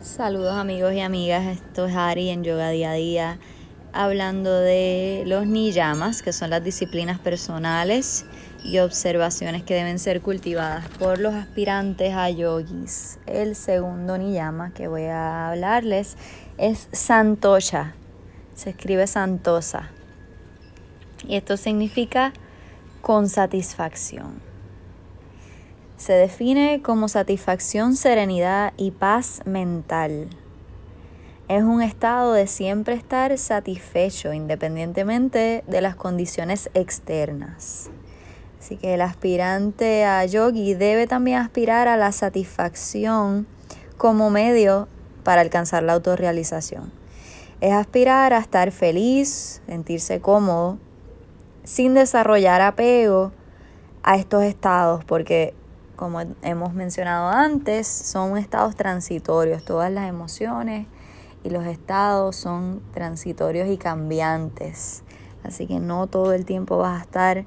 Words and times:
Saludos 0.00 0.54
amigos 0.54 0.92
y 0.92 1.00
amigas, 1.00 1.44
esto 1.44 1.86
es 1.86 1.96
Ari 1.96 2.28
en 2.28 2.44
Yoga 2.44 2.70
Día 2.70 2.92
a 2.92 2.94
Día, 2.94 3.38
hablando 3.92 4.52
de 4.52 5.24
los 5.26 5.44
niyamas, 5.48 6.22
que 6.22 6.32
son 6.32 6.50
las 6.50 6.62
disciplinas 6.62 7.18
personales 7.18 8.24
y 8.62 8.78
observaciones 8.78 9.64
que 9.64 9.74
deben 9.74 9.98
ser 9.98 10.22
cultivadas 10.22 10.86
por 11.00 11.18
los 11.18 11.34
aspirantes 11.34 12.14
a 12.14 12.30
yogis. 12.30 13.18
El 13.26 13.56
segundo 13.56 14.16
niyama 14.16 14.72
que 14.72 14.86
voy 14.86 15.06
a 15.06 15.48
hablarles 15.48 16.16
es 16.58 16.88
Santosha, 16.92 17.94
se 18.54 18.70
escribe 18.70 19.04
Santosa, 19.08 19.90
y 21.26 21.34
esto 21.34 21.56
significa 21.56 22.32
con 23.00 23.28
satisfacción. 23.28 24.47
Se 25.98 26.12
define 26.12 26.80
como 26.80 27.08
satisfacción, 27.08 27.96
serenidad 27.96 28.72
y 28.76 28.92
paz 28.92 29.42
mental. 29.46 30.28
Es 31.48 31.64
un 31.64 31.82
estado 31.82 32.34
de 32.34 32.46
siempre 32.46 32.94
estar 32.94 33.36
satisfecho 33.36 34.32
independientemente 34.32 35.64
de 35.66 35.80
las 35.80 35.96
condiciones 35.96 36.70
externas. 36.74 37.90
Así 38.60 38.76
que 38.76 38.94
el 38.94 39.00
aspirante 39.00 40.04
a 40.04 40.24
yogi 40.24 40.74
debe 40.74 41.08
también 41.08 41.38
aspirar 41.38 41.88
a 41.88 41.96
la 41.96 42.12
satisfacción 42.12 43.48
como 43.96 44.30
medio 44.30 44.86
para 45.24 45.40
alcanzar 45.40 45.82
la 45.82 45.94
autorrealización. 45.94 46.92
Es 47.60 47.72
aspirar 47.72 48.32
a 48.34 48.38
estar 48.38 48.70
feliz, 48.70 49.62
sentirse 49.66 50.20
cómodo, 50.20 50.78
sin 51.64 51.94
desarrollar 51.94 52.60
apego 52.60 53.32
a 54.04 54.16
estos 54.16 54.44
estados, 54.44 55.04
porque 55.04 55.54
como 55.98 56.20
hemos 56.42 56.74
mencionado 56.74 57.28
antes, 57.28 57.88
son 57.88 58.38
estados 58.38 58.76
transitorios. 58.76 59.64
Todas 59.64 59.90
las 59.90 60.08
emociones 60.08 60.86
y 61.42 61.50
los 61.50 61.66
estados 61.66 62.36
son 62.36 62.80
transitorios 62.94 63.68
y 63.68 63.78
cambiantes. 63.78 65.02
Así 65.42 65.66
que 65.66 65.80
no 65.80 66.06
todo 66.06 66.32
el 66.34 66.44
tiempo 66.44 66.78
vas 66.78 67.00
a 67.00 67.02
estar 67.02 67.44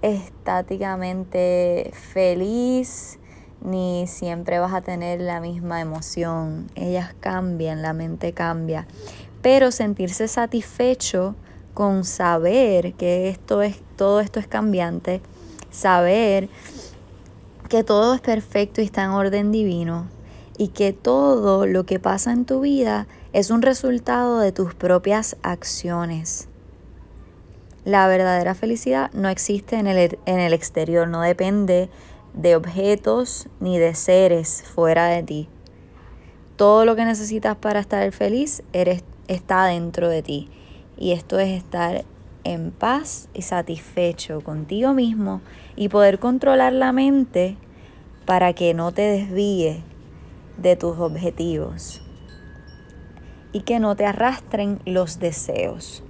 estáticamente 0.00 1.90
feliz 2.12 3.18
ni 3.60 4.06
siempre 4.06 4.60
vas 4.60 4.72
a 4.72 4.80
tener 4.80 5.20
la 5.20 5.40
misma 5.40 5.80
emoción. 5.80 6.68
Ellas 6.76 7.16
cambian, 7.18 7.82
la 7.82 7.94
mente 7.94 8.32
cambia. 8.32 8.86
Pero 9.42 9.72
sentirse 9.72 10.28
satisfecho 10.28 11.34
con 11.74 12.04
saber 12.04 12.94
que 12.94 13.28
esto 13.28 13.60
es, 13.62 13.80
todo 13.96 14.20
esto 14.20 14.38
es 14.38 14.46
cambiante, 14.46 15.20
saber 15.70 16.48
que 17.68 17.84
todo 17.84 18.14
es 18.14 18.20
perfecto 18.20 18.80
y 18.80 18.84
está 18.84 19.04
en 19.04 19.10
orden 19.10 19.52
divino 19.52 20.08
y 20.56 20.68
que 20.68 20.92
todo 20.92 21.66
lo 21.66 21.84
que 21.84 22.00
pasa 22.00 22.32
en 22.32 22.44
tu 22.44 22.60
vida 22.60 23.06
es 23.32 23.50
un 23.50 23.62
resultado 23.62 24.40
de 24.40 24.52
tus 24.52 24.74
propias 24.74 25.36
acciones. 25.42 26.48
La 27.84 28.08
verdadera 28.08 28.54
felicidad 28.54 29.10
no 29.12 29.28
existe 29.28 29.76
en 29.76 29.86
el, 29.86 30.18
en 30.26 30.40
el 30.40 30.52
exterior, 30.52 31.08
no 31.08 31.20
depende 31.20 31.88
de 32.34 32.56
objetos 32.56 33.48
ni 33.60 33.78
de 33.78 33.94
seres 33.94 34.64
fuera 34.74 35.06
de 35.06 35.22
ti. 35.22 35.48
Todo 36.56 36.84
lo 36.84 36.96
que 36.96 37.04
necesitas 37.04 37.56
para 37.56 37.80
estar 37.80 38.10
feliz 38.12 38.62
eres, 38.72 39.04
está 39.28 39.64
dentro 39.66 40.08
de 40.08 40.22
ti. 40.22 40.50
Y 40.96 41.12
esto 41.12 41.38
es 41.38 41.56
estar 41.56 42.04
en 42.48 42.70
paz 42.70 43.28
y 43.34 43.42
satisfecho 43.42 44.40
contigo 44.40 44.94
mismo 44.94 45.42
y 45.76 45.88
poder 45.88 46.18
controlar 46.18 46.72
la 46.72 46.92
mente 46.92 47.56
para 48.24 48.54
que 48.54 48.72
no 48.74 48.92
te 48.92 49.02
desvíe 49.02 49.82
de 50.56 50.76
tus 50.76 50.98
objetivos 50.98 52.02
y 53.52 53.60
que 53.60 53.78
no 53.80 53.96
te 53.96 54.06
arrastren 54.06 54.80
los 54.86 55.18
deseos. 55.18 56.02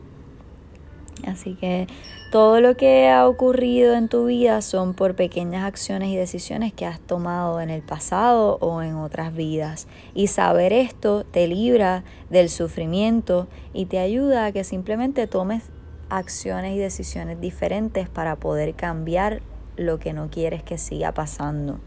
Así 1.27 1.55
que 1.55 1.89
todo 2.31 2.61
lo 2.61 2.77
que 2.77 3.09
ha 3.09 3.27
ocurrido 3.27 3.95
en 3.95 4.09
tu 4.09 4.27
vida 4.27 4.63
son 4.63 4.95
por 4.95 5.17
pequeñas 5.17 5.65
acciones 5.65 6.11
y 6.11 6.17
decisiones 6.17 6.73
que 6.73 6.87
has 6.87 7.01
tomado 7.01 7.61
en 7.61 7.71
el 7.71 7.83
pasado 7.83 8.59
o 8.61 8.83
en 8.83 8.95
otras 8.95 9.35
vidas. 9.35 9.89
Y 10.15 10.29
saber 10.29 10.73
esto 10.73 11.25
te 11.25 11.49
libra 11.49 12.05
del 12.31 12.49
sufrimiento 12.49 13.49
y 13.73 13.87
te 13.87 13.99
ayuda 13.99 14.47
a 14.47 14.53
que 14.53 14.63
simplemente 14.63 15.27
tomes 15.27 15.71
acciones 16.11 16.75
y 16.75 16.79
decisiones 16.79 17.41
diferentes 17.41 18.09
para 18.09 18.37
poder 18.37 18.75
cambiar 18.75 19.43
lo 19.77 19.99
que 19.99 20.13
no 20.13 20.31
quieres 20.31 20.63
que 20.63 20.79
siga 20.79 21.13
pasando. 21.13 21.81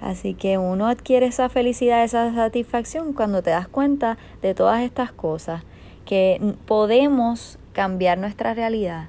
Así 0.00 0.34
que 0.34 0.56
uno 0.56 0.86
adquiere 0.86 1.26
esa 1.26 1.48
felicidad, 1.48 2.02
esa 2.02 2.34
satisfacción 2.34 3.12
cuando 3.12 3.42
te 3.42 3.50
das 3.50 3.68
cuenta 3.68 4.16
de 4.40 4.54
todas 4.54 4.80
estas 4.82 5.12
cosas, 5.12 5.62
que 6.06 6.54
podemos 6.66 7.58
cambiar 7.72 8.18
nuestra 8.18 8.54
realidad, 8.54 9.08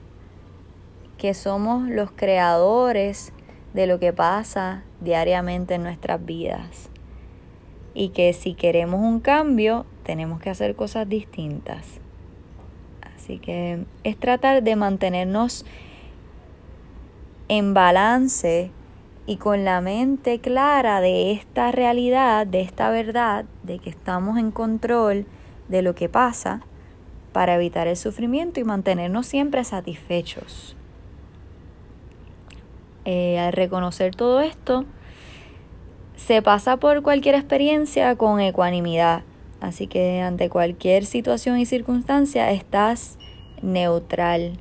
que 1.17 1.33
somos 1.33 1.89
los 1.89 2.11
creadores 2.11 3.31
de 3.73 3.87
lo 3.87 3.99
que 3.99 4.11
pasa 4.11 4.83
diariamente 4.99 5.75
en 5.75 5.83
nuestras 5.83 6.23
vidas 6.25 6.89
y 7.93 8.09
que 8.09 8.33
si 8.33 8.53
queremos 8.53 8.99
un 8.99 9.19
cambio 9.19 9.85
tenemos 10.03 10.41
que 10.41 10.49
hacer 10.49 10.75
cosas 10.75 11.07
distintas. 11.07 12.01
Así 13.31 13.39
que 13.39 13.85
es 14.03 14.17
tratar 14.17 14.61
de 14.61 14.75
mantenernos 14.75 15.65
en 17.47 17.73
balance 17.73 18.71
y 19.25 19.37
con 19.37 19.63
la 19.63 19.79
mente 19.79 20.39
clara 20.39 20.99
de 20.99 21.31
esta 21.31 21.71
realidad, 21.71 22.45
de 22.45 22.59
esta 22.59 22.89
verdad, 22.89 23.45
de 23.63 23.79
que 23.79 23.89
estamos 23.89 24.37
en 24.37 24.51
control 24.51 25.25
de 25.69 25.81
lo 25.81 25.95
que 25.95 26.09
pasa 26.09 26.59
para 27.31 27.55
evitar 27.55 27.87
el 27.87 27.95
sufrimiento 27.95 28.59
y 28.59 28.65
mantenernos 28.65 29.27
siempre 29.27 29.63
satisfechos. 29.63 30.75
Eh, 33.05 33.39
al 33.39 33.53
reconocer 33.53 34.13
todo 34.13 34.41
esto, 34.41 34.83
se 36.17 36.41
pasa 36.41 36.75
por 36.75 37.01
cualquier 37.01 37.35
experiencia 37.35 38.13
con 38.17 38.41
ecuanimidad. 38.41 39.23
Así 39.61 39.85
que 39.85 40.21
ante 40.21 40.49
cualquier 40.49 41.05
situación 41.05 41.59
y 41.59 41.67
circunstancia 41.67 42.51
estás 42.51 43.19
neutral. 43.61 44.57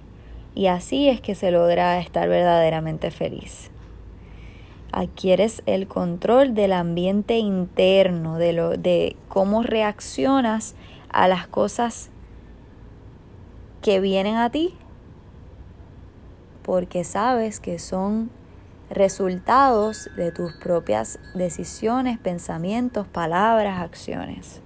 Y 0.55 0.67
así 0.67 1.09
es 1.09 1.23
que 1.23 1.35
se 1.35 1.51
logra 1.51 1.99
estar 1.99 2.29
verdaderamente 2.29 3.11
feliz. 3.11 3.71
Adquieres 4.93 5.63
el 5.65 5.87
control 5.87 6.55
del 6.55 6.73
ambiente 6.73 7.39
interno, 7.39 8.37
de, 8.37 8.53
lo, 8.53 8.77
de 8.77 9.17
cómo 9.29 9.63
reaccionas 9.63 10.75
a 11.09 11.29
las 11.29 11.47
cosas 11.47 12.11
que 13.81 14.01
vienen 14.01 14.37
a 14.37 14.51
ti, 14.51 14.75
porque 16.63 17.05
sabes 17.05 17.59
que 17.59 17.79
son 17.79 18.31
resultados 18.91 20.11
de 20.17 20.33
tus 20.33 20.53
propias 20.55 21.19
decisiones, 21.35 22.19
pensamientos, 22.19 23.07
palabras, 23.07 23.81
acciones. 23.81 24.61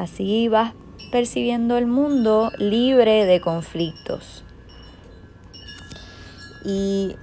Así 0.00 0.48
vas 0.48 0.72
percibiendo 1.12 1.76
el 1.76 1.86
mundo 1.86 2.50
libre 2.58 3.26
de 3.26 3.40
conflictos. 3.40 4.44
Y 6.64 7.16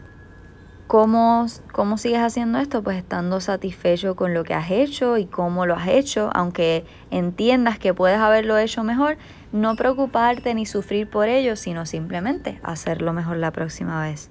¿Cómo, 0.87 1.47
¿Cómo 1.73 1.97
sigues 1.97 2.21
haciendo 2.21 2.59
esto? 2.59 2.81
Pues 2.81 2.97
estando 2.97 3.41
satisfecho 3.41 4.15
con 4.15 4.33
lo 4.33 4.45
que 4.45 4.53
has 4.53 4.71
hecho 4.71 5.17
y 5.17 5.25
cómo 5.25 5.65
lo 5.65 5.75
has 5.75 5.89
hecho, 5.89 6.29
aunque 6.33 6.85
entiendas 7.11 7.77
que 7.77 7.93
puedes 7.93 8.19
haberlo 8.19 8.57
hecho 8.57 8.85
mejor, 8.85 9.17
no 9.51 9.75
preocuparte 9.75 10.53
ni 10.53 10.65
sufrir 10.65 11.09
por 11.09 11.27
ello, 11.27 11.57
sino 11.57 11.85
simplemente 11.85 12.61
hacerlo 12.63 13.11
mejor 13.11 13.35
la 13.35 13.51
próxima 13.51 14.01
vez. 14.01 14.29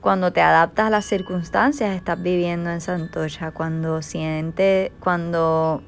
Cuando 0.00 0.32
te 0.32 0.40
adaptas 0.40 0.86
a 0.86 0.90
las 0.90 1.04
circunstancias, 1.04 1.94
estás 1.94 2.20
viviendo 2.20 2.70
en 2.70 2.80
Santocha, 2.80 3.52
cuando 3.52 4.02
sientes, 4.02 4.90
cuando 4.98 5.80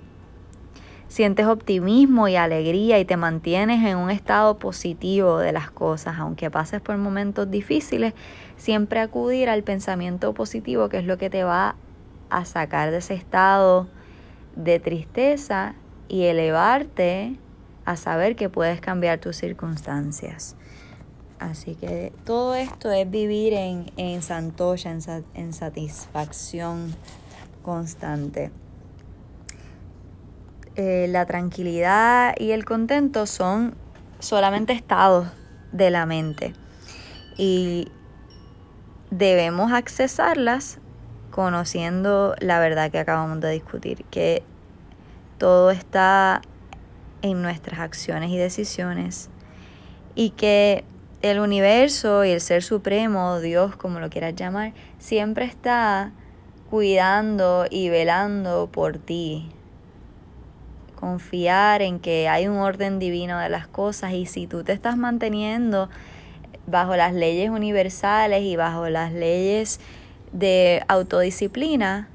sientes 1.08 1.46
optimismo 1.46 2.28
y 2.28 2.36
alegría 2.36 2.98
y 2.98 3.04
te 3.04 3.16
mantienes 3.16 3.84
en 3.84 3.96
un 3.96 4.10
estado 4.10 4.58
positivo 4.58 5.38
de 5.38 5.52
las 5.52 5.70
cosas, 5.70 6.16
aunque 6.18 6.50
pases 6.50 6.80
por 6.80 6.96
momentos 6.96 7.50
difíciles, 7.50 8.14
siempre 8.56 9.00
acudir 9.00 9.48
al 9.48 9.62
pensamiento 9.62 10.34
positivo, 10.34 10.88
que 10.88 10.98
es 10.98 11.04
lo 11.04 11.18
que 11.18 11.30
te 11.30 11.44
va 11.44 11.76
a 12.30 12.44
sacar 12.44 12.90
de 12.90 12.98
ese 12.98 13.14
estado 13.14 13.88
de 14.56 14.80
tristeza 14.80 15.74
y 16.08 16.24
elevarte 16.24 17.36
a 17.84 17.96
saber 17.96 18.34
que 18.34 18.48
puedes 18.48 18.80
cambiar 18.80 19.20
tus 19.20 19.36
circunstancias. 19.36 20.56
Así 21.38 21.74
que 21.74 22.12
todo 22.24 22.54
esto 22.54 22.90
es 22.90 23.08
vivir 23.08 23.52
en, 23.52 23.92
en 23.96 24.22
santoya, 24.22 24.90
en, 24.90 25.00
en 25.34 25.52
satisfacción 25.52 26.94
constante. 27.62 28.50
Eh, 30.78 31.06
la 31.08 31.24
tranquilidad 31.24 32.34
y 32.38 32.50
el 32.50 32.66
contento 32.66 33.24
son 33.24 33.74
solamente 34.18 34.74
estados 34.74 35.28
de 35.72 35.90
la 35.90 36.04
mente 36.04 36.52
y 37.38 37.90
debemos 39.10 39.72
accesarlas 39.72 40.78
conociendo 41.30 42.34
la 42.40 42.60
verdad 42.60 42.90
que 42.90 42.98
acabamos 42.98 43.40
de 43.40 43.52
discutir, 43.52 44.04
que 44.10 44.42
todo 45.38 45.70
está 45.70 46.42
en 47.22 47.40
nuestras 47.40 47.80
acciones 47.80 48.30
y 48.30 48.36
decisiones 48.36 49.30
y 50.14 50.30
que 50.30 50.84
el 51.22 51.40
universo 51.40 52.26
y 52.26 52.32
el 52.32 52.42
ser 52.42 52.62
supremo, 52.62 53.40
Dios 53.40 53.76
como 53.76 53.98
lo 53.98 54.10
quieras 54.10 54.34
llamar, 54.34 54.74
siempre 54.98 55.46
está 55.46 56.12
cuidando 56.68 57.64
y 57.70 57.88
velando 57.88 58.68
por 58.70 58.98
ti. 58.98 59.55
Confiar 61.06 61.82
en 61.82 62.00
que 62.00 62.28
hay 62.28 62.48
un 62.48 62.56
orden 62.56 62.98
divino 62.98 63.38
de 63.38 63.48
las 63.48 63.68
cosas 63.68 64.12
y 64.12 64.26
si 64.26 64.48
tú 64.48 64.64
te 64.64 64.72
estás 64.72 64.96
manteniendo 64.96 65.88
bajo 66.66 66.96
las 66.96 67.14
leyes 67.14 67.48
universales 67.48 68.42
y 68.42 68.56
bajo 68.56 68.88
las 68.88 69.12
leyes 69.12 69.78
de 70.32 70.82
autodisciplina, 70.88 72.08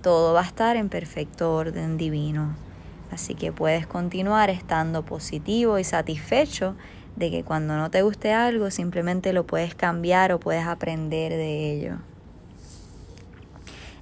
todo 0.00 0.32
va 0.32 0.40
a 0.40 0.46
estar 0.46 0.76
en 0.76 0.88
perfecto 0.88 1.54
orden 1.54 1.98
divino. 1.98 2.56
Así 3.10 3.34
que 3.34 3.52
puedes 3.52 3.86
continuar 3.86 4.48
estando 4.48 5.04
positivo 5.04 5.78
y 5.78 5.84
satisfecho 5.84 6.74
de 7.16 7.30
que 7.30 7.44
cuando 7.44 7.76
no 7.76 7.90
te 7.90 8.00
guste 8.00 8.32
algo 8.32 8.70
simplemente 8.70 9.34
lo 9.34 9.44
puedes 9.44 9.74
cambiar 9.74 10.32
o 10.32 10.40
puedes 10.40 10.64
aprender 10.64 11.30
de 11.30 11.72
ello. 11.72 11.98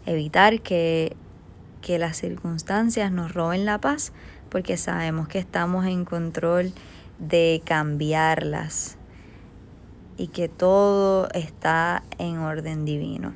Evitar 0.06 0.60
que, 0.60 1.16
que 1.80 1.98
las 1.98 2.16
circunstancias 2.16 3.12
nos 3.12 3.32
roben 3.32 3.64
la 3.64 3.80
paz 3.80 4.12
porque 4.50 4.76
sabemos 4.76 5.28
que 5.28 5.38
estamos 5.38 5.86
en 5.86 6.04
control 6.04 6.72
de 7.18 7.62
cambiarlas 7.64 8.96
y 10.16 10.28
que 10.28 10.48
todo 10.48 11.28
está 11.32 12.02
en 12.18 12.38
orden 12.38 12.84
divino. 12.84 13.32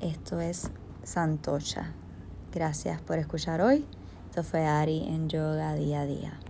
Esto 0.00 0.40
es 0.40 0.70
Santocha. 1.02 1.92
Gracias 2.52 3.00
por 3.00 3.18
escuchar 3.18 3.60
hoy. 3.62 3.86
Esto 4.28 4.42
fue 4.42 4.66
Ari 4.66 5.04
en 5.08 5.28
Yoga 5.28 5.74
Día 5.74 6.02
a 6.02 6.06
Día. 6.06 6.40